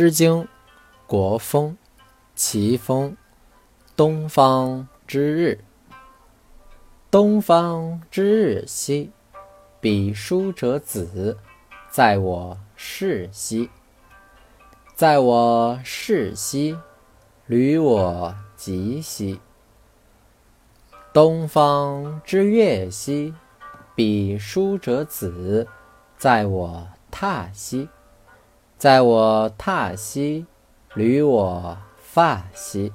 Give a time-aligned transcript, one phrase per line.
[0.00, 0.44] 诗经·
[1.06, 1.72] 国风·
[2.34, 3.14] 齐风，
[3.94, 5.62] 东方之日。
[7.10, 9.10] 东方之日兮，
[9.78, 11.36] 彼书者子，
[11.90, 13.68] 在我室兮。
[14.94, 16.78] 在我室兮，
[17.44, 19.38] 履我及兮。
[21.12, 23.34] 东方之月兮，
[23.94, 25.68] 彼书者子，
[26.16, 27.90] 在我榻兮。
[28.80, 30.46] 在我榻兮，
[30.94, 32.90] 履我发兮。